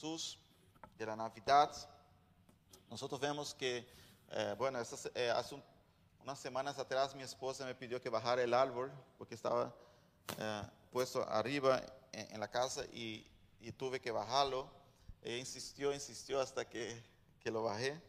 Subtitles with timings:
[0.00, 0.38] Jesús,
[0.96, 1.70] de la Navidad,
[2.88, 3.86] nosotros vemos que,
[4.30, 5.62] eh, bueno, estas, eh, hace un-
[6.22, 9.74] unas semanas atrás mi esposa me pidió que bajara el árbol porque estaba
[10.38, 11.82] eh, puesto arriba
[12.12, 14.70] en, en la casa y, y tuve que bajarlo.
[15.20, 16.98] Ella insistió, insistió hasta que,
[17.38, 18.00] que lo bajé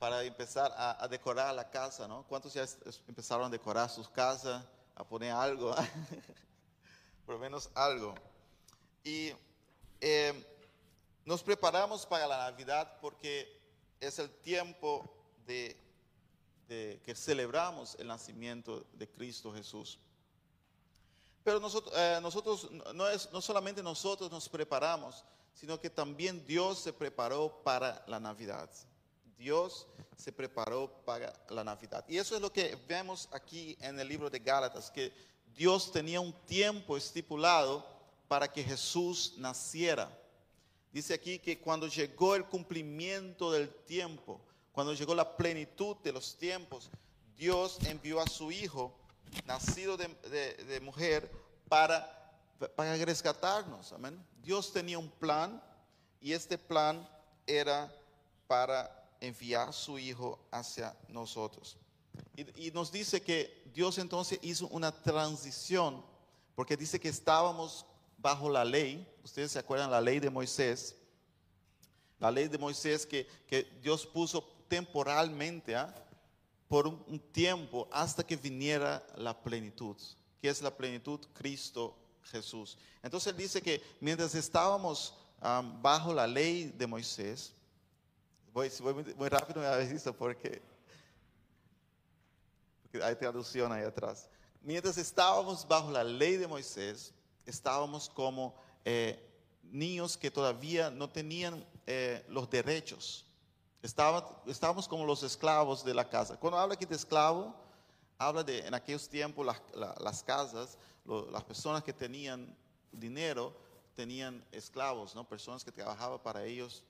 [0.00, 2.24] para empezar a, a decorar la casa, ¿no?
[2.24, 2.66] ¿Cuántos ya
[3.06, 4.64] empezaron a decorar sus casas,
[4.96, 5.72] a poner algo?
[7.26, 8.16] Por lo menos algo.
[9.04, 9.30] Y
[10.00, 10.44] eh,
[11.28, 13.60] nos preparamos para la Navidad porque
[14.00, 15.04] es el tiempo
[15.46, 15.76] de,
[16.66, 19.98] que celebramos el nacimiento de Cristo Jesús.
[21.44, 22.18] Pero nosotros, eh,
[23.30, 25.22] no solamente nosotros nos preparamos,
[25.52, 28.70] sino que también Dios se preparó para la Navidad.
[29.36, 29.86] Dios
[30.16, 32.06] se preparó para la Navidad.
[32.08, 35.12] Y eso es lo que vemos aquí en el libro de Gálatas, que
[35.54, 37.84] Dios tenía un tiempo estipulado
[38.28, 40.10] para que Jesús naciera.
[40.92, 44.40] Dice aquí que cuando llegó el cumplimiento del tiempo,
[44.72, 46.90] cuando llegó la plenitud de los tiempos,
[47.36, 48.94] Dios envió a su Hijo,
[49.44, 51.30] nacido de, mujer,
[51.68, 52.32] para,
[52.74, 53.92] para rescatarnos.
[53.92, 54.24] Amén.
[54.42, 55.62] Dios tenía un plan
[56.20, 57.06] y este plan
[57.46, 57.92] era
[58.46, 61.76] para enviar a su Hijo hacia nosotros.
[62.56, 66.04] Y nos dice que Dios entonces hizo una transición,
[66.54, 67.84] porque dice que estábamos
[68.18, 70.96] bajo la ley, ustedes se acuerdan la ley de Moisés,
[72.18, 75.94] la ley de Moisés que, que Dios puso temporalmente ¿ah?
[76.68, 79.96] por un, tiempo hasta que viniera la plenitud,
[80.40, 82.76] que es la plenitud Cristo Jesús.
[83.02, 85.14] Entonces él dice que mientras estábamos
[85.80, 87.52] bajo la ley de Moisés,
[88.52, 88.70] voy,
[89.16, 90.60] muy, rápido me aviso porque,
[92.82, 94.28] porque hay traducción ahí atrás.
[94.60, 97.14] Mientras estábamos bajo la ley de Moisés,
[97.48, 98.54] estábamos como
[98.84, 99.24] eh,
[99.62, 103.24] niños que todavía no tenían eh, los derechos.
[103.82, 106.36] Estaba- estábamos como los esclavos de la casa.
[106.38, 107.54] Cuando habla aquí de esclavo,
[108.18, 112.54] habla de en aquellos tiempos las, la- las casas, las personas que tenían
[112.92, 113.54] dinero
[113.94, 115.26] tenían esclavos, ¿no?
[115.26, 116.84] personas que trabajaban para ellos,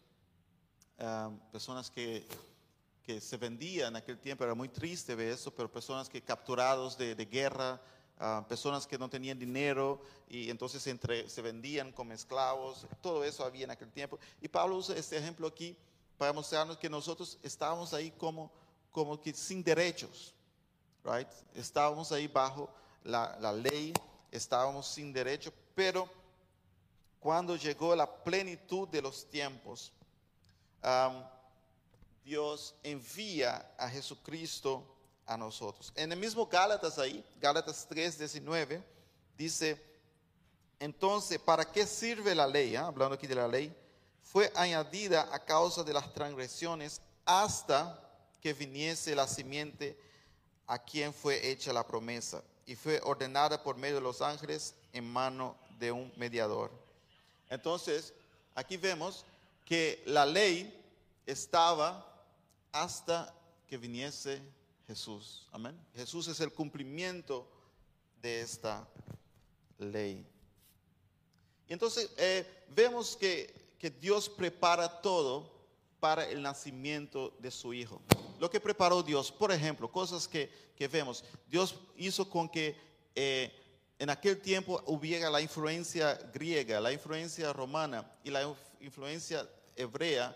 [0.99, 2.27] ah, personas que,
[3.03, 6.99] que se vendían en aquel tiempo, era muy triste ver eso, pero personas que capturados
[6.99, 7.81] de, de guerra,
[8.19, 13.45] ah, personas que no tenían dinero y entonces entre, se vendían como esclavos, todo eso
[13.45, 14.19] había en aquel tiempo.
[14.41, 15.77] Y Pablo usa este ejemplo aquí
[16.17, 18.51] para mostrarnos que nosotros estábamos ahí como,
[18.91, 20.35] como que sin derechos,
[21.05, 21.29] right?
[21.55, 22.69] Estábamos ahí bajo
[23.05, 23.93] la, la ley,
[24.31, 26.09] estábamos sin derecho, pero
[27.21, 29.93] cuando llegó la plenitud de los tiempos,
[30.83, 31.25] am,
[32.25, 34.85] Dios envía a Jesucristo
[35.29, 35.93] a nosotros.
[35.95, 38.83] En el mismo Gálatas ahí, Gálatas 3, 19,
[39.37, 39.81] dice,
[40.81, 42.75] entonces, ¿para qué sirve la ley?
[42.75, 42.87] ah?
[42.87, 43.75] Hablando aquí de la ley,
[44.23, 48.01] fue añadida a causa de las transgresiones hasta
[48.41, 49.99] que viniese la simiente
[50.67, 55.11] a quien fue hecha la promesa y fue ordenada por medio de los ángeles en
[55.11, 56.71] mano de un mediador.
[57.49, 58.13] Entonces,
[58.55, 59.25] aquí vemos
[59.65, 60.75] que la ley
[61.27, 62.05] estaba
[62.73, 63.35] hasta
[63.67, 64.43] que viniese
[64.89, 65.47] Jesús.
[65.53, 65.79] Amén.
[65.95, 67.47] Jesús es el cumplimiento
[68.23, 68.89] de esta
[69.79, 70.27] ley.
[71.69, 75.53] Y entonces eh, vemos que, que Dios prepara todo
[76.01, 78.01] para el nacimiento de su Hijo.
[78.41, 81.23] Lo que preparó Dios, por ejemplo, cosas que, que vemos.
[81.49, 82.75] Dios hizo con que
[83.15, 83.53] eh,
[83.99, 89.47] en aquel tiempo hubiera la influencia griega, la influencia romana y la inf- influencia
[89.77, 90.35] hebrea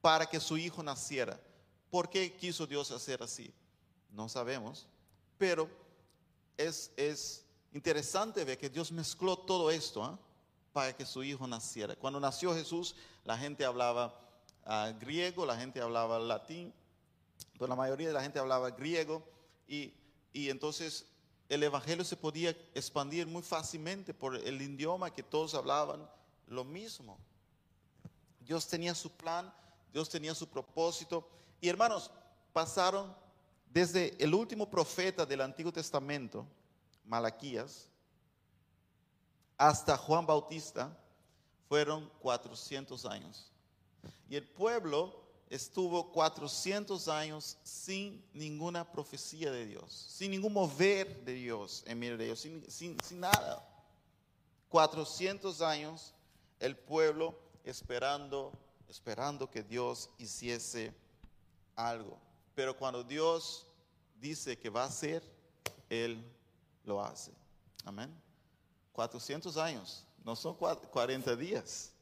[0.00, 1.38] para que su Hijo naciera.
[1.90, 3.52] ¿Por qué quiso Dios hacer así?
[4.12, 4.86] No sabemos,
[5.38, 5.68] pero
[6.56, 10.18] es, es interesante ver que Dios mezcló todo esto ¿ah?
[10.72, 11.96] para que su hijo naciera.
[11.96, 14.14] Cuando nació Jesús, la gente hablaba
[14.64, 16.72] ah, griego, la gente hablaba latín,
[17.54, 19.22] pero la mayoría de la gente hablaba griego
[19.66, 19.94] y,
[20.32, 21.06] y entonces
[21.48, 26.08] el evangelio se podía expandir muy fácilmente por el idioma que todos hablaban
[26.46, 27.18] lo mismo.
[28.40, 29.52] Dios tenía su plan,
[29.92, 31.28] Dios tenía su propósito.
[31.60, 32.10] Y hermanos,
[32.52, 33.14] pasaron
[33.72, 36.46] desde el último profeta del Antiguo Testamento,
[37.04, 37.88] Malaquías,
[39.56, 40.96] hasta Juan Bautista,
[41.68, 43.50] fueron 400 años.
[44.28, 51.34] Y el pueblo estuvo 400 años sin ninguna profecía de Dios, sin ningún mover de
[51.34, 53.68] Dios en medio de ellos, sin, sin- nada.
[54.68, 56.14] 400 años
[56.58, 58.52] el pueblo esperando,
[58.88, 60.94] esperando que Dios hiciese
[61.76, 62.18] algo.
[62.54, 63.66] Pero cuando Dios
[64.20, 65.22] dice que va a hacer,
[65.88, 66.22] Él
[66.84, 67.32] lo hace.
[67.84, 68.12] Amén.
[68.92, 71.92] 400 años, no son cua- 40 días.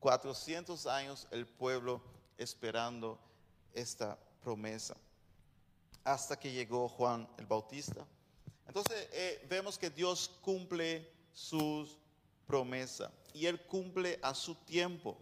[0.00, 2.00] 400 años el pueblo
[2.36, 3.18] esperando
[3.72, 4.94] esta promesa,
[6.04, 8.06] hasta que llegó Juan el Bautista.
[8.66, 11.96] Entonces eh, vemos que Dios cumple sus
[12.46, 15.16] promesas y Él cumple a su tiempo.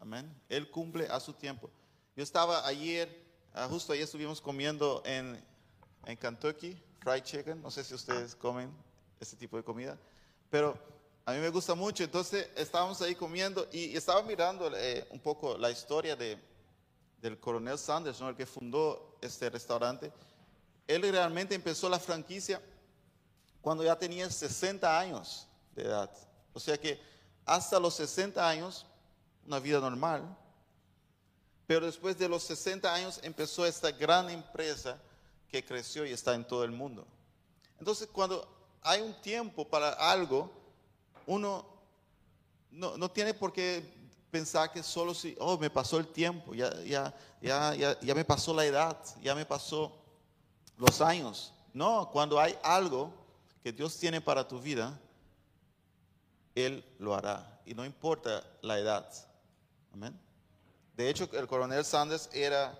[0.00, 0.32] Amén.
[0.48, 1.68] Él cumple a su tiempo.
[2.14, 5.42] Yo estaba ayer, ah, justo ayer estuvimos comiendo en,
[6.06, 7.62] en Kentucky, fried chicken.
[7.62, 8.72] No sé si ustedes comen
[9.20, 9.98] este tipo de comida,
[10.50, 10.78] pero
[11.24, 12.04] a mí me gusta mucho.
[12.04, 16.38] Entonces estábamos ahí comiendo y, estaba mirando eh, un poco la historia de,
[17.20, 20.12] del coronel Sanders, el que fundó este restaurante.
[20.86, 22.62] Él realmente empezó la franquicia
[23.60, 26.10] cuando ya tenía 60 años de edad.
[26.54, 26.98] O sea que
[27.44, 28.86] hasta los 60 años,
[29.46, 30.36] una vida normal,
[31.68, 34.98] pero después de los 60 años empezó esta gran empresa
[35.50, 37.06] que creció y está en todo el mundo.
[37.78, 38.48] Entonces, cuando
[38.80, 40.50] hay un tiempo para algo,
[41.26, 41.66] uno
[42.70, 43.84] no, no tiene por qué
[44.30, 48.24] pensar que solo si, oh, me pasó el tiempo, ya, ya, ya, ya, ya me
[48.24, 49.94] pasó la edad, ya me pasó
[50.78, 51.52] los años.
[51.74, 53.12] No, cuando hay algo
[53.62, 54.98] que Dios tiene para tu vida,
[56.54, 57.60] Él lo hará.
[57.66, 59.06] Y no importa la edad.
[59.92, 60.18] Amén.
[60.98, 62.76] De hecho, el coronel Sanders era,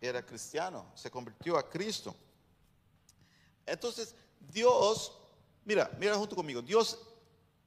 [0.00, 2.12] era cristiano, se convirtió a Cristo.
[3.64, 5.16] Entonces, Dios,
[5.64, 6.98] mira, mira junto conmigo, Dios,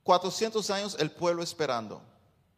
[0.03, 2.01] 400 años el pueblo esperando,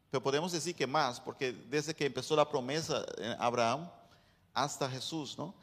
[0.10, 3.88] pero podemos decir que más, porque desde que empezó la promesa en Abraham
[4.56, 5.54] hasta Jesús, ¿no?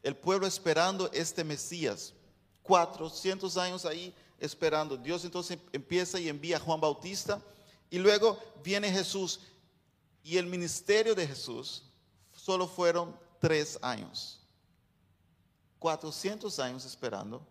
[0.00, 2.14] El pueblo esperando este Mesías,
[2.62, 4.96] 400 años ahí esperando.
[4.96, 7.42] Dios entonces empieza y envía a Juan Bautista
[7.90, 9.40] y luego viene Jesús.
[10.22, 11.82] Y el ministerio de Jesús
[12.32, 14.40] solo fueron tres años.
[15.78, 17.46] 400 años esperando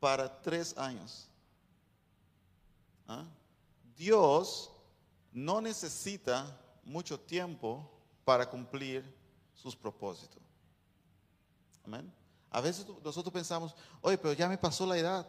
[0.00, 1.28] para tres años.
[3.06, 3.24] ¿Ah?
[3.96, 4.70] Dios
[5.32, 7.90] no necesita mucho tiempo
[8.24, 9.04] para cumplir
[9.54, 10.42] sus propósitos.
[11.84, 12.10] Amén.
[12.50, 15.26] A veces nosotros pensamos, oye, pero ya me pasó la edad.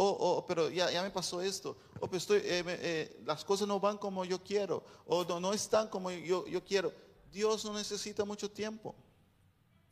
[0.00, 1.76] Oh, oh, pero ya, me pasó esto.
[1.98, 4.84] Oh, pero estoy, eh, eh, las cosas no van como yo quiero.
[5.04, 6.92] O no, no están como yo, yo quiero.
[7.32, 8.94] Dios no necesita mucho tiempo.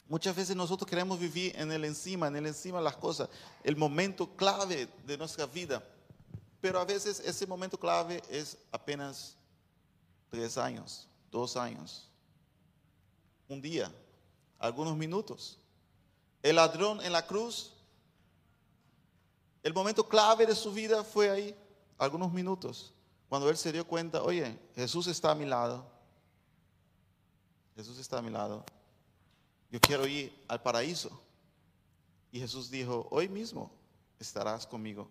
[0.06, 3.29] Muchas veces nosotros queremos vivir en el encima, en el encima de las cosas,
[3.64, 5.82] el momento clave de nuestra vida.
[6.61, 9.37] Pero a veces ese momento clave es apenas
[10.31, 12.09] tres años, dos años,
[13.49, 13.93] un día,
[14.61, 15.59] algunos minutos.
[16.44, 17.73] El ladrón en la cruz,
[19.66, 21.56] el momento clave de su vida fue ahí,
[21.98, 22.92] algunos minutos,
[23.28, 25.84] cuando él se dio cuenta, oye, Jesús está a mi lado.
[27.74, 28.64] Jesús está a mi lado
[29.70, 31.10] yo quiero ir al paraíso.
[32.32, 33.70] Y Jesús dijo, hoy mismo
[34.18, 35.08] estarás conmigo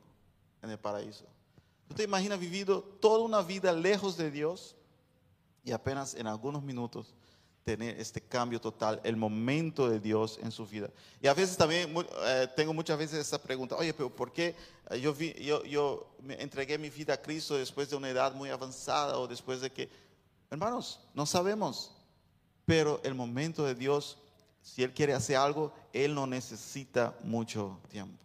[0.62, 1.26] en el paraíso.
[1.88, 4.76] ¿Tú te imaginas vivido toda una vida lejos de Dios
[5.64, 7.14] y apenas en algunos minutos
[7.66, 10.90] tener este cambio total, el momento de Dios en su vida?
[11.22, 14.56] Y a veces también eh, tengo muchas veces esa pregunta, oye, pero ¿por qué
[14.92, 19.18] eh, yo, yo, me entregué mi vida a Cristo después de una edad muy avanzada
[19.18, 19.90] o después de que,
[20.50, 21.92] hermanos, no sabemos,
[22.66, 24.18] pero el momento de Dios
[24.66, 28.18] si Él quiere hacer algo, Él no necesita mucho tiempo.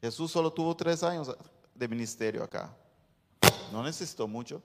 [0.00, 1.36] Jesús solo tuvo tres años
[1.74, 2.74] de ministerio acá.
[3.70, 4.62] No necesitó mucho,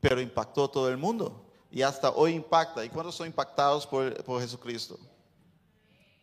[0.00, 1.44] pero impactó todo el mundo.
[1.74, 2.84] Y hasta hoy impacta.
[2.84, 4.96] ¿Y cuántos son impactados por, por Jesucristo?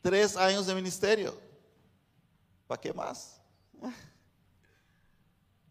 [0.02, 1.38] Tres años de ministerio.
[2.66, 3.42] ¿Para qué más?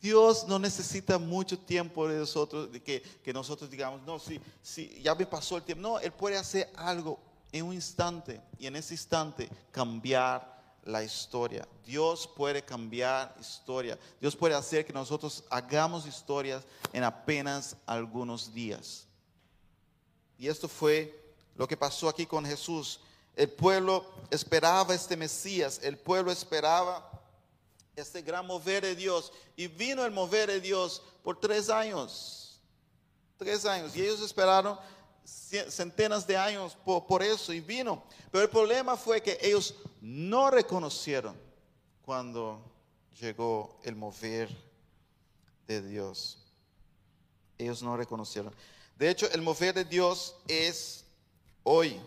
[0.02, 5.00] Dios no necesita mucho tiempo de nosotros, de que, que nosotros digamos, no, si, si
[5.00, 5.80] ya me pasó el tiempo.
[5.80, 7.18] No, Él puede hacer algo
[7.50, 11.66] en un instante y en ese instante cambiar la historia.
[11.86, 13.98] Dios puede cambiar historia.
[14.20, 19.06] Dios puede hacer que nosotros hagamos historias en apenas algunos días.
[20.40, 21.22] Y esto fue
[21.54, 22.98] lo que pasó aquí con Jesús.
[23.36, 27.08] El pueblo esperaba este Mesías, el pueblo esperaba
[27.94, 29.34] este gran mover de Dios.
[29.54, 32.58] Y vino el mover de Dios por tres años.
[33.36, 33.94] Tres años.
[33.94, 34.78] Y ellos esperaron
[35.24, 38.02] centenas de años por, eso y vino.
[38.32, 41.36] Pero el problema fue que ellos no reconocieron
[42.00, 42.64] cuando
[43.20, 44.48] llegó el mover
[45.66, 46.38] de Dios.
[47.58, 48.54] Ellos no reconocieron.
[49.00, 51.06] De hecho, el mover de Dios es
[51.62, 51.98] hoy.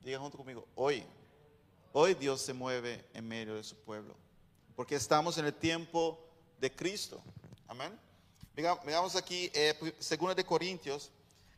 [0.00, 1.02] Diga junto conmigo, hoy.
[1.92, 4.14] Hoy Dios se mueve en medio de su pueblo.
[4.76, 6.24] Porque estamos en el tiempo
[6.60, 7.20] de Cristo.
[7.66, 7.98] Amén.
[8.54, 11.10] Veamos aquí, eh, segunda de Corintios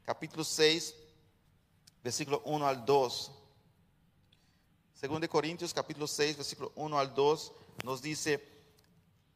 [0.06, 0.94] capítulo 6,
[2.02, 3.30] versículo 1 al 2.
[4.94, 7.52] Segundo de Corintios, capítulo 6, versículo 1 al 2,
[7.84, 8.42] nos dice,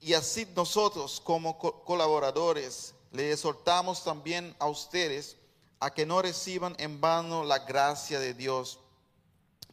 [0.00, 5.36] y así nosotros como colaboradores le exhortamos también a ustedes
[5.80, 8.78] a que no reciban en vano la gracia de Dios.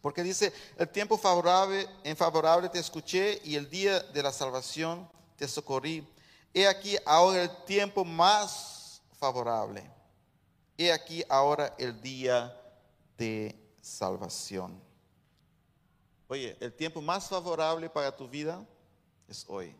[0.02, 5.10] Porque dice, el tiempo favorable, en favorable te escuché y el día de la salvación
[5.36, 6.08] te socorrí.
[6.54, 9.90] He aquí ahora el tiempo más favorable.
[10.78, 12.56] He aquí ahora el día
[13.18, 14.80] de salvación.
[16.28, 18.66] Oye, el tiempo más favorable para tu vida
[19.28, 19.76] es hoy.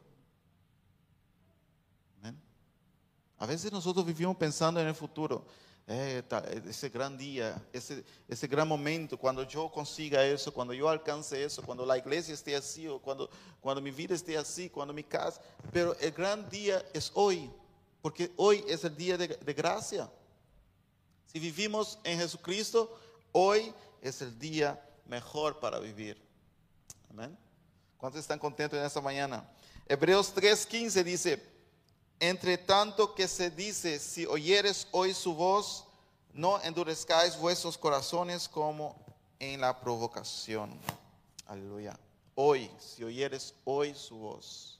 [3.38, 5.46] A veces nosotros vivimos pensando en el futuro.
[5.88, 6.24] Eh,
[6.68, 11.62] ese gran día, ese, ese gran momento, cuando yo consiga eso, cuando yo alcance eso,
[11.62, 13.30] cuando la iglesia esté así, o cuando,
[13.62, 15.40] cuando mi vida esté así, cuando mi casa.
[15.72, 17.52] Pero el gran día es hoy,
[18.02, 20.10] porque hoy es el día de, de gracia.
[21.28, 22.98] Si vivimos en Jesucristo,
[23.32, 26.20] hoy es el día mejor para vivir.
[27.12, 27.38] Amén.
[27.98, 29.48] ¿Cuántos están contentos en esta mañana?
[29.88, 31.55] Hebreos 3:15 dice,
[32.20, 35.86] entre tanto que se dice, si oyeres hoy su voz,
[36.34, 38.96] no endurezcáis vuestros corazones como
[39.40, 40.80] en la provocación.
[41.46, 41.98] Aleluya.
[42.36, 44.80] Hoy, si oyeres hoy su voz.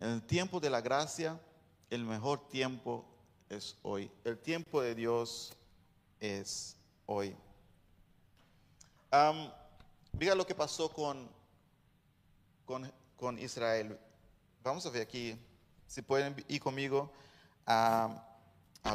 [0.00, 1.40] En el tiempo de la gracia,
[1.90, 3.04] el mejor tiempo
[3.48, 4.10] es hoy.
[4.24, 5.52] El tiempo de Dios
[6.20, 6.76] es
[7.06, 7.34] hoy.
[9.12, 9.50] Um,
[10.18, 11.30] lo que pasó con,
[12.66, 13.98] con, con Israel.
[14.62, 15.38] Vamos a ver aquí
[15.94, 17.08] si pueden ir conmigo
[17.64, 18.20] a,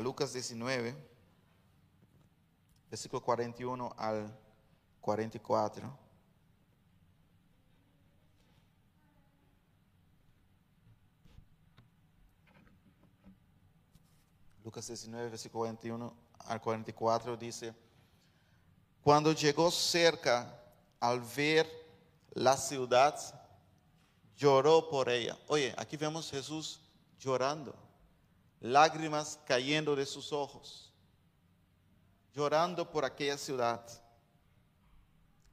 [0.02, 0.94] Lucas 19,
[2.92, 4.38] versículo 41 al
[5.00, 5.98] 44.
[14.66, 17.74] Lucas 19, versículo 41 al 44 dice,
[19.02, 20.54] cuando llegó cerca
[21.00, 21.66] al ver
[22.32, 23.18] la ciudad,
[24.36, 25.38] lloró por ella.
[25.48, 26.82] Oye, aquí vemos Jesús
[27.20, 27.76] llorando,
[28.62, 30.92] lágrimas cayendo de sus ojos,
[32.34, 33.82] llorando por aquella ciudad.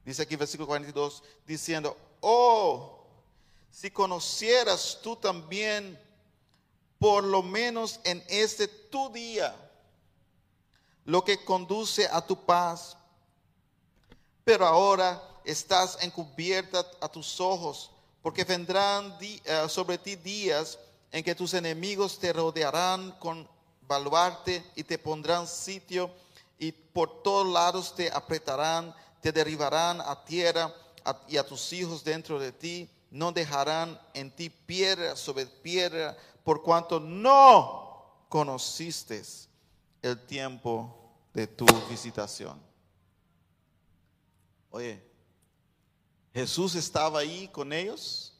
[0.05, 3.05] Dice aquí versículo 42, diciendo, oh,
[3.69, 5.99] si conocieras tú también,
[6.97, 9.55] por lo menos en este tu día,
[11.05, 12.97] lo que conduce a tu paz,
[14.43, 20.77] pero ahora estás encubierta a tus ojos porque vendrán eh, sobre ti días
[21.11, 23.47] en que tus enemigos te rodearán con
[23.87, 26.11] baluarte y te pondrán sitio
[26.59, 30.73] y por todos lados te apretarán, te derribarán a tierra
[31.27, 36.61] y a tus hijos dentro de ti, no dejarán en ti piedra sobre piedra, por
[36.61, 39.21] cuanto no conociste
[40.01, 40.93] el tiempo
[41.33, 42.59] de tu visitación.
[44.69, 45.01] Oye,
[46.33, 48.36] Jesús estaba ahí con ellos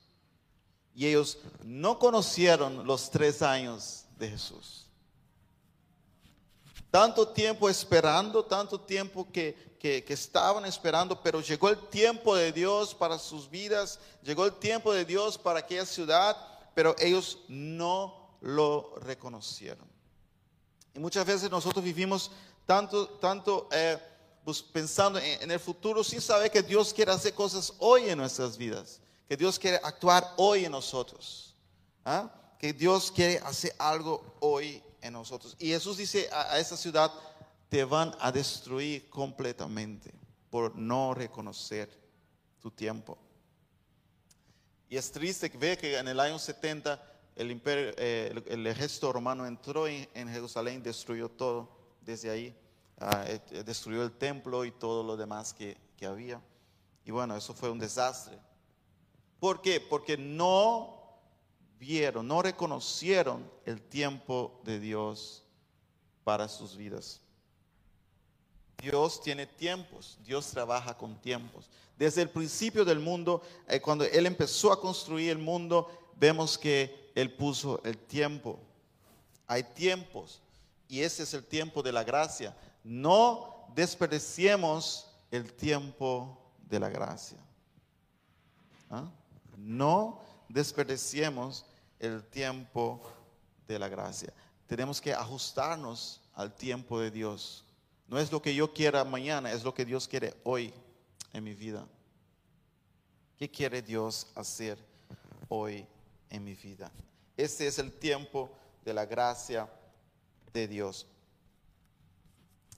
[0.98, 4.88] y ellos no conocieron los tres años de Jesús.
[6.90, 12.96] Tanto tiempo esperando, tanto tiempo que, que, estaban esperando, pero llegó el tiempo de Dios
[12.96, 16.36] para sus vidas, llegó el tiempo de Dios para aquella ciudad,
[16.74, 19.88] pero ellos no lo reconocieron.
[20.96, 22.32] Y muchas veces nosotros vivimos
[22.66, 24.00] tanto, tanto eh,
[24.74, 29.00] pensando en, el futuro sin saber que Dios quiere hacer cosas hoy en nuestras vidas,
[29.28, 31.56] que Dios quiere actuar hoy en nosotros,
[32.06, 32.32] ¿ah?
[32.58, 35.56] que Dios quiere hacer algo hoy en nosotros.
[35.60, 37.12] Y Jesús dice a, a esa ciudad,
[37.70, 40.14] te van a destruir completamente
[40.50, 41.90] por no reconocer
[42.60, 43.18] tu tiempo.
[44.90, 47.02] Y es triste ver que en el año 70
[47.36, 51.70] el, imperio, eh, el, ejército romano entró en, en Jerusalén, destruyó todo
[52.02, 52.58] desde ahí.
[53.00, 56.42] Ah, eh, destruyó el templo y todo lo demás que, que había.
[57.06, 58.40] Y bueno, eso fue un desastre.
[59.40, 59.80] ¿Por qué?
[59.80, 61.20] Porque no
[61.80, 65.44] vieron, no reconocieron el tiempo de Dios
[66.24, 67.22] para sus vidas.
[68.82, 71.70] Dios tiene tiempos, Dios trabaja con tiempos.
[71.98, 77.12] Desde el principio del mundo, eh, cuando Él empezó a construir el mundo, vemos que
[77.16, 78.60] Él puso el tiempo.
[79.48, 80.42] Hay tiempos
[80.88, 82.56] y ese es el tiempo de la gracia
[82.88, 87.38] no desperdiciemos el tiempo de la gracia.
[88.90, 89.12] ¿Ah?
[89.58, 91.66] No desperdiciemos
[92.00, 93.02] el tiempo
[93.68, 94.32] de la gracia.
[94.68, 97.66] Tenemos que ajustarnos al tiempo de Dios.
[98.08, 100.74] No es lo que yo quiera mañana, es lo que Dios quiere hoy
[101.34, 101.88] en mi vida.
[103.38, 104.78] ¿Qué quiere Dios hacer
[105.50, 105.86] hoy
[106.30, 106.92] en mi vida?
[107.36, 108.52] Este es el tiempo
[108.86, 109.70] de la gracia
[110.54, 111.08] de Dios.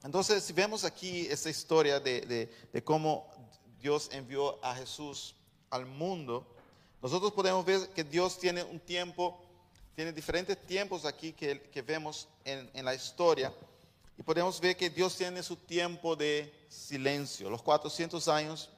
[0.04, 2.50] Entonces, si vemos aquí esta historia de,
[2.84, 3.28] cómo
[3.82, 5.36] Dios envió a Jesús
[5.70, 6.56] al mundo,
[7.02, 9.40] nosotros podemos ver que Dios tiene un tiempo,
[9.96, 13.54] tiene diferentes tiempos aquí que, que vemos en, en la historia.
[14.18, 18.70] Y podemos ver que Dios tiene su tiempo de silencio, los 400 años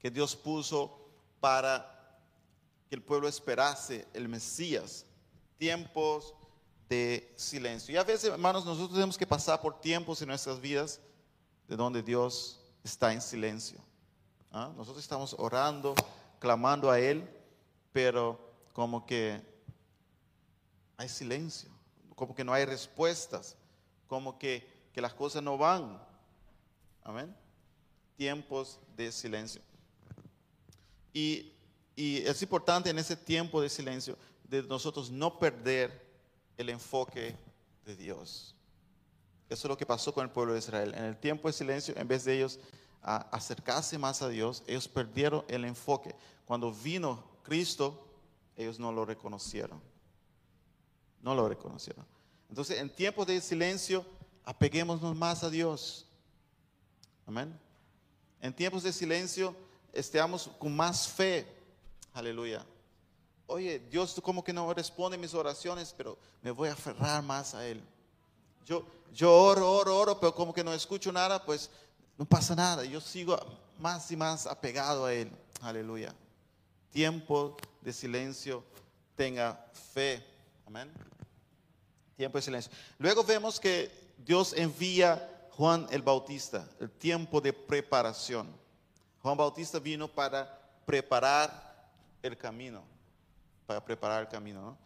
[0.00, 0.98] que Dios puso
[1.38, 1.88] para
[2.88, 5.06] que el pueblo esperase el Mesías,
[5.56, 6.34] tiempos
[6.88, 7.94] de silencio.
[7.94, 11.00] Y a veces, hermanos, nosotros tenemos que pasar por tiempos en nuestras vidas
[11.68, 13.78] de donde Dios está en silencio.
[14.50, 14.72] ¿ah?
[14.76, 15.94] Nosotros estamos orando,
[16.42, 17.24] clamando a Él,
[17.92, 18.36] pero
[18.72, 19.40] como que
[20.96, 21.70] hay silencio,
[22.16, 23.56] como que no hay respuestas,
[24.08, 26.02] como que, que las cosas no van.
[27.04, 27.32] Amén.
[28.16, 29.62] Tiempos de silencio.
[31.12, 31.52] Y,
[31.94, 36.04] y es importante en ese tiempo de silencio de nosotros no perder
[36.56, 37.36] el enfoque
[37.84, 38.56] de Dios.
[39.48, 40.92] Eso es lo que pasó con el pueblo de Israel.
[40.96, 42.58] En el tiempo de silencio, en vez de ellos
[43.02, 46.14] acercarse más a Dios, ellos perdieron el enfoque.
[46.44, 48.06] Cuando vino Cristo,
[48.56, 49.80] ellos no lo reconocieron.
[51.20, 52.04] No lo reconocieron.
[52.48, 54.04] Entonces, en tiempos de silencio,
[54.44, 56.06] apeguémonos más a Dios.
[57.26, 57.58] Amén.
[58.40, 59.54] En tiempos de silencio,
[59.92, 61.46] estemos con más fe.
[62.12, 62.64] Aleluya.
[63.46, 67.66] Oye, Dios como que no responde mis oraciones, pero me voy a aferrar más a
[67.66, 67.82] Él.
[68.64, 71.70] Yo, yo oro, oro, oro, pero como que no escucho nada, pues
[72.18, 72.84] no pasa nada.
[72.84, 73.38] Yo sigo
[73.78, 75.30] más y más apegado a Él.
[75.60, 76.14] Aleluya.
[76.90, 78.64] Tiempo de silencio,
[79.16, 79.54] tenga
[79.94, 80.24] fe.
[80.66, 80.90] Amén.
[82.16, 82.72] Tiempo de silencio.
[82.98, 88.48] Luego vemos que Dios envía Juan el Bautista, el tiempo de preparación.
[89.20, 91.90] Juan Bautista vino para preparar
[92.22, 92.82] el camino,
[93.66, 94.76] para preparar el camino.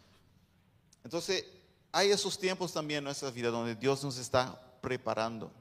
[1.03, 1.45] Entonces,
[1.91, 5.51] hay esos tiempos también en nuestra vida donde Dios nos está preparando,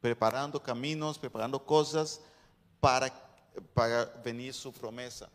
[0.00, 2.20] preparando caminos, preparando cosas
[2.80, 3.12] para,
[3.74, 5.28] para venir su promesa.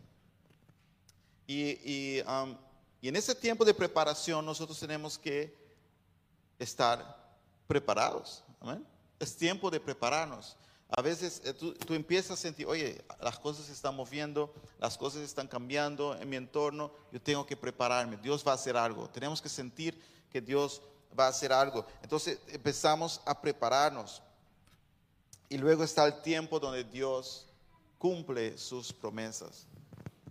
[1.48, 2.58] Y, um,
[3.02, 5.56] y en ese tiempo de preparación nosotros tenemos que
[6.58, 7.24] estar
[7.68, 8.44] preparados.
[9.20, 10.58] Es tiempo de prepararnos.
[10.90, 14.98] A veces eh, tú, tú, empiezas a sentir, oye, las cosas se están moviendo, las
[14.98, 19.10] cosas están cambiando en mi entorno, yo tengo que prepararme, Dios va a hacer algo.
[19.10, 20.00] Tenemos que sentir
[20.32, 20.82] que Dios
[21.18, 21.86] va a hacer algo.
[22.02, 24.22] Entonces empezamos a prepararnos.
[25.50, 27.48] Y luego está el tiempo donde Dios
[27.98, 29.68] cumple sus promesas.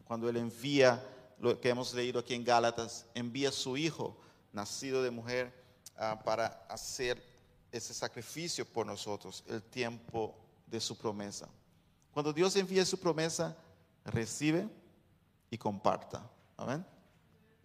[0.05, 1.03] Cuando Él envía,
[1.39, 4.17] lo que hemos leído aquí en Gálatas, envía a su Hijo,
[4.53, 5.53] nacido de mujer,
[5.97, 7.23] uh, para hacer
[7.71, 10.35] ese sacrificio por nosotros, el tiempo
[10.67, 11.49] de su promesa.
[12.13, 13.57] Cuando Dios envía su promesa,
[14.05, 14.69] recibe
[15.51, 16.29] y comparta.
[16.57, 16.87] Amén.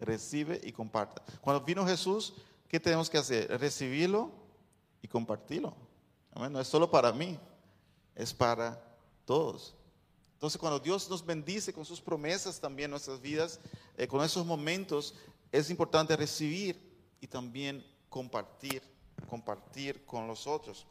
[0.00, 1.22] Recibe y comparta.
[1.40, 2.32] Cuando vino Jesús,
[2.68, 3.48] ¿qué tenemos que hacer?
[3.60, 4.30] Recibirlo
[5.02, 5.74] y compartirlo.
[6.34, 7.38] No es solo para mí,
[8.14, 8.82] es para
[9.24, 9.74] todos.
[10.34, 13.60] Entonces, cuando Dios nos bendice con sus promesas también en nuestras vidas,
[13.96, 15.14] eh, con esos momentos,
[15.52, 16.80] es importante recibir
[17.20, 18.82] y también compartir
[19.28, 20.86] compartir con los otros.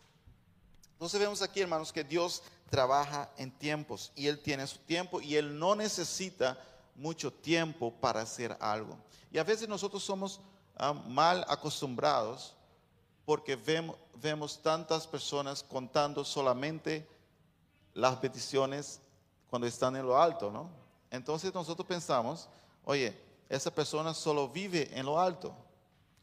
[0.93, 5.35] Entonces vemos aquí, hermanos, que Dios trabaja en tiempos y Él tiene su tiempo y
[5.35, 6.61] Él no necesita
[6.95, 8.97] mucho tiempo para hacer algo.
[9.31, 10.41] Y a veces nosotros somos
[10.75, 12.55] ah, mal acostumbrados
[13.29, 17.07] porque vemos, tantas personas contando solamente
[17.93, 18.99] las peticiones
[19.51, 20.67] cuando están en lo alto, ¿no?
[21.11, 22.49] Entonces nosotros pensamos,
[22.83, 23.15] oye,
[23.47, 25.53] esa persona solo vive en lo alto,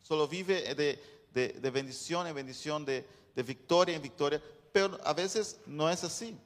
[0.03, 1.01] solo vive de,
[1.33, 4.43] de, bendición en bendición, de, victoria en victoria,
[4.73, 6.37] pero a veces no es así.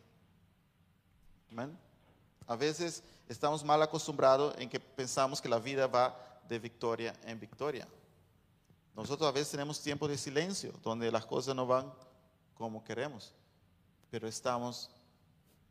[2.47, 6.15] A veces estamos mal acostumbrados en que pensamos que la vida va
[6.51, 7.89] de victoria en victoria.
[8.95, 11.93] Nosotros a veces tenemos tiempo de silencio, donde las cosas no van
[12.55, 13.35] como queremos,
[14.11, 14.91] pero estamos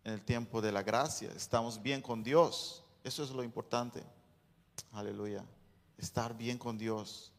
[0.04, 2.84] en el tiempo de la gracia, estamos bien con Dios.
[3.04, 4.04] Eso es lo importante.
[4.94, 5.46] Aleluya.
[5.98, 7.34] Estar bien con Dios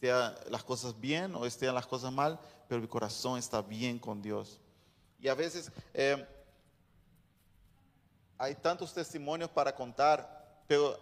[0.00, 4.22] esté las cosas bien o estén las cosas mal, pero mi corazón está bien con
[4.22, 4.58] Dios.
[5.18, 6.26] Y a veces eh,
[8.38, 10.98] hay tantos testimonios para contar, pero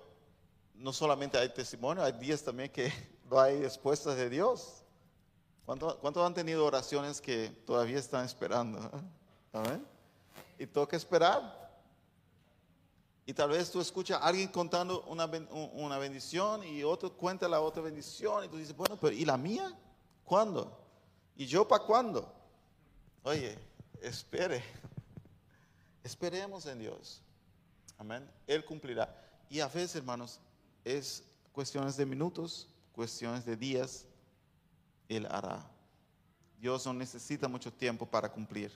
[0.74, 2.92] no solamente hay testimonios, hay días también que
[3.30, 4.82] no hay respuestas de Dios.
[5.66, 8.78] ¿Cuántos han tenido oraciones que todavía están esperando?
[9.52, 9.86] ¿Amén?
[10.58, 11.68] Y toca esperar.
[13.26, 15.26] Y tal vez tú escuchas a alguien contando una,
[15.74, 19.36] una bendición y otro cuenta la otra bendición y tú dices, bueno, pero ¿y la
[19.36, 19.78] mía?
[20.24, 20.80] ¿Cuándo?
[21.36, 22.32] ¿Y yo para cuándo?
[23.22, 23.58] Oye,
[24.00, 24.64] espere.
[26.02, 27.20] Esperemos en Dios.
[27.98, 28.26] Amén.
[28.46, 29.14] Él cumplirá.
[29.50, 30.40] Y a veces, hermanos,
[30.82, 34.06] es cuestiones de minutos, cuestiones de días.
[35.08, 35.64] Él hará.
[36.60, 38.72] Dios no necesita mucho tiempo para cumplir.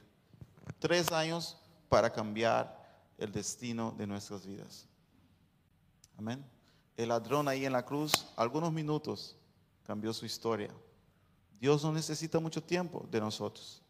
[0.78, 1.58] Tres años
[1.88, 2.72] para cambiar
[3.18, 4.86] el destino de nuestras vidas.
[6.16, 6.44] Amén.
[6.96, 9.36] el ladrón ahí en la cruz, algunos minutos,
[9.84, 10.70] cambió su historia.
[11.58, 13.82] Dios no necesita mucho tiempo de nosotros.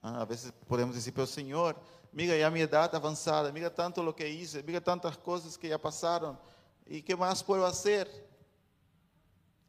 [0.00, 1.76] Ah, a veces podemos decir, pero Señor,
[2.10, 5.76] mira ya mi edad avanzada, mira tanto lo que hice, mira tantas cosas que ya
[5.76, 6.38] pasaron.
[6.86, 8.31] ¿Y qué más puedo hacer?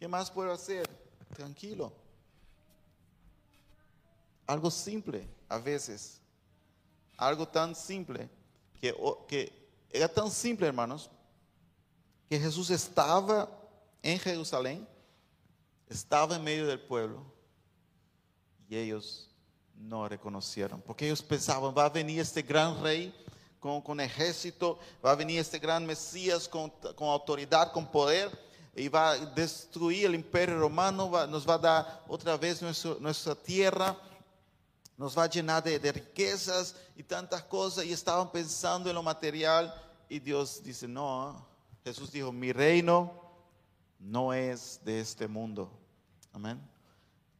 [0.03, 0.85] ¿Qué más puedo hacer?
[1.33, 1.93] Tranquilo.
[4.45, 6.19] Algo simple a veces.
[7.15, 8.29] Algo tan simple
[8.81, 9.49] que,
[9.89, 11.09] era tan simple, hermanos,
[12.27, 13.49] que Jesús estaba
[14.01, 14.85] en Jerusalén,
[15.87, 17.23] estaba en medio del pueblo
[18.67, 19.29] y ellos
[19.73, 23.15] no reconocieron, porque ellos pensaban, va a venir este gran rey
[23.57, 28.87] con, con ejército, va a venir este gran Mesías con, con, autoridad, con poder, y
[28.87, 33.95] va a destruir el imperio romano, nos va a dar otra vez nuestro, nuestra tierra,
[34.97, 39.73] nos va a llenar de, riquezas y tantas cosas, y estaban pensando en lo material,
[40.09, 41.45] y Dios dice, no,
[41.83, 43.11] Jesús dijo, mi reino
[43.99, 45.71] no es de este mundo.
[46.31, 46.59] Amén.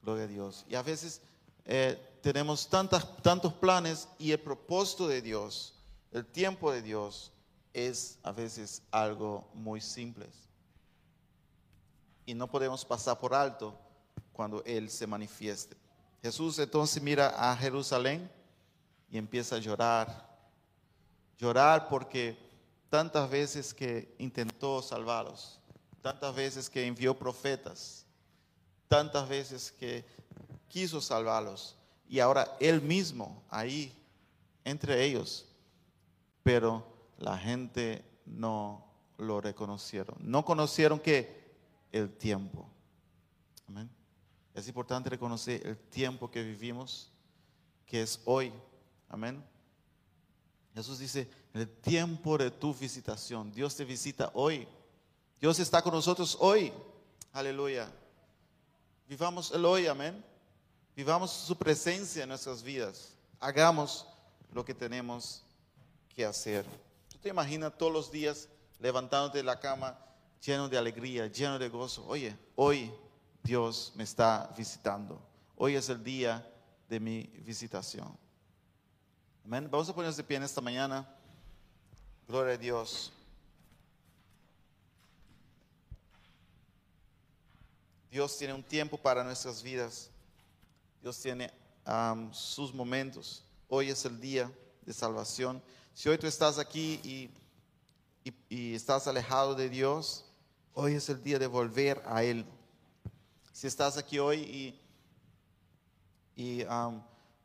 [0.01, 0.65] Gloria a Dios.
[0.67, 1.21] Y a veces
[1.65, 5.75] eh, tenemos tantas, tantos planes y el propósito de Dios,
[6.11, 7.31] el tiempo de Dios,
[7.73, 10.29] es a veces algo muy simple.
[12.25, 13.77] Y no podemos pasar por alto
[14.31, 15.75] cuando Él se manifieste.
[16.21, 18.29] Jesús entonces mira a Jerusalén
[19.11, 20.31] y empieza a llorar.
[21.37, 22.37] Llorar porque
[22.89, 25.59] tantas veces que intentó salvarlos,
[26.01, 28.05] tantas veces que envió profetas,
[28.87, 30.05] tantas veces que
[30.67, 31.75] quiso salvarlos
[32.07, 33.91] y ahora él mismo ahí
[34.63, 35.45] entre ellos,
[36.43, 36.85] pero
[37.17, 38.85] la gente no
[39.17, 41.42] lo reconocieron, no conocieron que
[41.93, 42.67] el tiempo.
[43.69, 43.89] Amén.
[44.53, 47.09] Es importante reconocer el tiempo que vivimos,
[47.85, 48.51] que es hoy.
[49.07, 49.41] Amén.
[50.73, 54.67] Jesús dice, el tiempo de tu visitación, Dios te visita hoy.
[55.39, 56.73] Dios está con nosotros hoy.
[57.31, 57.89] Aleluya.
[59.07, 60.23] Vivamos el hoy, amén.
[60.95, 63.15] Vivamos su presencia en nuestras vidas.
[63.39, 64.07] Hagamos
[64.51, 65.43] lo que tenemos
[66.09, 66.65] que hacer.
[67.09, 69.97] ¿Tú te imaginas todos los días levantándote de la cama
[70.45, 72.05] lleno de alegría, lleno de gozo?
[72.07, 72.91] Oye, hoy
[73.41, 75.21] Dios me está visitando.
[75.55, 76.45] Hoy es el día
[76.89, 78.17] de mi visitación.
[79.45, 79.67] Amén.
[79.69, 81.07] Vamos a ponernos de pie en esta mañana.
[82.27, 83.11] Gloria a Dios.
[88.09, 90.09] Dios tiene un tiempo para nuestras vidas.
[91.01, 91.51] Dios tiene
[92.31, 93.43] sus momentos.
[93.67, 94.51] Hoy es el día
[94.85, 95.61] de salvación.
[95.93, 97.29] Si hoy tú estás aquí y,
[98.49, 100.25] y, estás alejado de Dios,
[100.73, 102.45] hoy es el día de volver a Él.
[103.51, 104.39] Si estás aquí hoy
[106.35, 106.65] y, y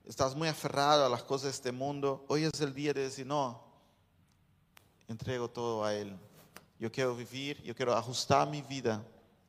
[0.05, 3.27] estás muy aferrado a las cosas de este mundo, hoy es el día de decir,
[3.27, 3.63] no,
[5.09, 6.17] entrego todo a Él.
[6.79, 9.05] Yo quiero vivir, yo quiero ajustar mi vida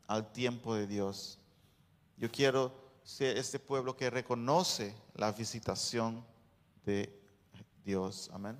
[0.07, 1.37] al tiempo de Dios.
[2.17, 2.73] Yo quiero
[3.19, 6.25] este pueblo que reconoce la visitación
[6.85, 7.17] de
[7.83, 8.29] Dios.
[8.33, 8.57] Amén.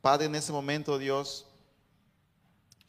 [0.00, 1.46] Padre, en ese momento, Dios,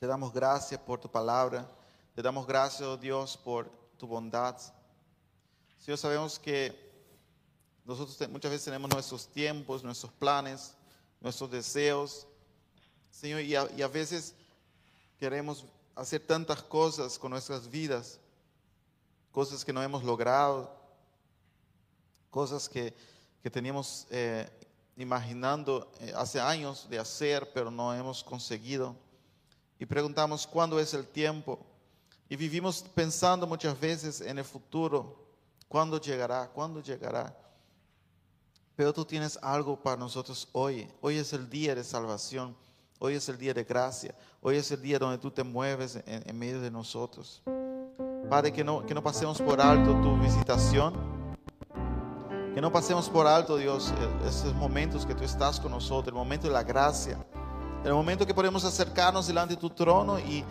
[0.04, 1.66] te damos gracias por tu palabra.
[2.14, 4.58] Te damos gracias, oh Dios, por tu bondad.
[5.80, 6.78] Señor, sabemos que
[7.86, 10.74] nosotros muchas veces tenemos nuestros tiempos, nuestros planes,
[11.22, 12.28] nuestros deseos.
[13.12, 14.36] Señor, y a veces
[15.18, 15.64] queremos
[15.96, 18.20] hacer tantas cosas con nuestras vidas
[19.32, 20.70] cosas que no hemos logrado,
[22.30, 22.94] cosas que,
[23.54, 24.50] teníamos eh,
[24.98, 28.98] imaginando eh, hace años de hacer, pero no hemos conseguido.
[29.84, 31.60] Y preguntamos cuándo es el tiempo.
[32.30, 35.14] Y vivimos pensando muchas veces en el futuro,
[35.68, 37.38] cuándo llegará, cuándo llegará.
[38.78, 40.90] Pero tú tienes algo para nosotros hoy.
[41.02, 42.56] Hoy es el día de salvación.
[42.98, 44.16] Hoy es el día de gracia.
[44.40, 47.42] Hoy es el día donde tú te mueves en medio de nosotros.
[48.30, 50.94] Padre, que no, que no pasemos por alto tu visitación.
[52.56, 53.94] Que no pasemos por alto, Dios,
[54.26, 57.18] esos momentos que tú estás con nosotros, el momento de la gracia,
[57.84, 60.46] el momento que podemos acercarnos delante de tu trono y,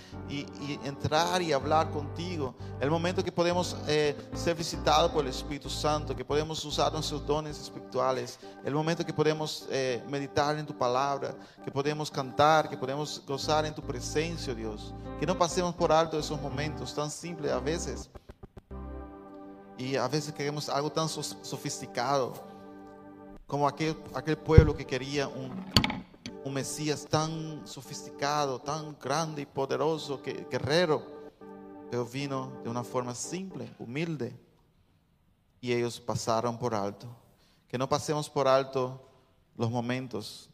[0.84, 2.54] entrar y hablar contigo.
[2.80, 7.26] El momento que podemos eh, ser visitados por el Espíritu Santo, que podemos usar nuestros
[7.26, 8.38] dones espirituales.
[8.64, 13.64] El momento que podemos eh, meditar en tu palabra, que podemos cantar, que podemos gozar
[13.64, 14.92] en tu presencia, Dios.
[15.18, 18.10] Que no pasemos por alto esos momentos tan simples a veces.
[19.78, 22.34] Y a veces queremos algo tan sofisticado
[23.46, 25.64] como aquel, aquel pueblo que quería un,
[26.44, 31.02] un Mesías tan sofisticado, tan grande y poderoso, que, guerrero,
[31.90, 34.34] pero vino de una forma simple, humilde,
[35.60, 37.06] y ellos pasaron por alto.
[37.68, 39.00] Que no pasemos por alto
[39.56, 40.50] los momentos,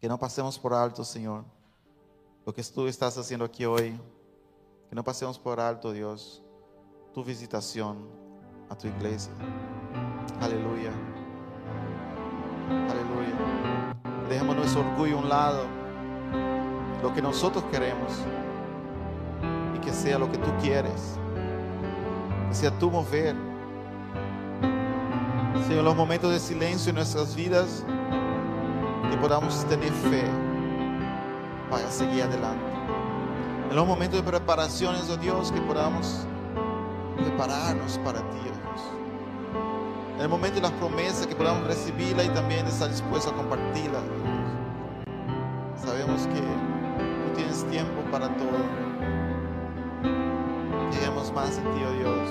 [0.00, 1.44] que no pasemos por alto, Señor,
[2.44, 3.98] lo que tú estás haciendo aquí hoy.
[4.88, 6.42] Que no pasemos por alto, Dios,
[7.12, 8.08] tu visitación
[8.68, 9.32] a tu iglesia.
[10.40, 10.92] Aleluya.
[12.68, 13.85] Aleluya.
[14.28, 15.64] Dejemos nuestro orgullo a un lado.
[17.02, 18.12] Lo que nosotros queremos.
[19.76, 21.18] Y que sea lo que tú quieres.
[22.48, 23.36] Que sea tu mover.
[25.66, 27.84] Señor, los momentos de silencio en nuestras vidas,
[29.10, 30.22] que podamos tener fe
[31.68, 32.64] para seguir adelante.
[33.70, 36.24] En los momentos de preparaciones, oh Dios, que podamos
[37.16, 38.95] prepararnos para ti, oh Dios.
[40.16, 44.00] En el momento de las promesas, que podamos recibirla y también estar dispuestos a compartirla.
[45.76, 48.64] Sabemos que tú tienes tiempo para todo.
[50.90, 52.30] Queremos más en ti, oh Dios.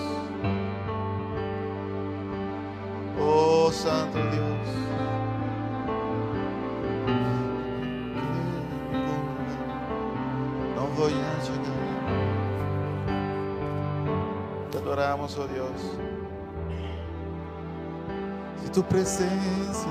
[3.21, 4.67] Oh Santo Dios.
[10.76, 11.65] No voy a llegar.
[14.71, 16.14] Te adoramos, oh Dios.
[18.75, 19.89] Si tu presencia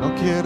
[0.00, 0.36] no quiero